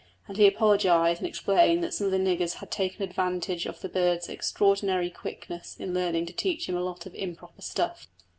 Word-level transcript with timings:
And 0.27 0.35
he 0.35 0.47
apologised 0.47 1.19
and 1.19 1.27
explained 1.29 1.83
that 1.83 1.93
some 1.93 2.05
of 2.05 2.11
the 2.11 2.17
niggers 2.17 2.55
had 2.55 2.71
taken 2.71 3.03
advantage 3.03 3.67
of 3.67 3.81
the 3.81 3.87
bird's 3.87 4.29
extraordinary 4.29 5.11
quickness 5.11 5.75
in 5.79 5.93
learning 5.93 6.25
to 6.25 6.33
teach 6.33 6.67
him 6.67 6.75
a 6.75 6.81
lot 6.81 7.05
of 7.05 7.13
improper 7.13 7.61
stuff. 7.61 8.07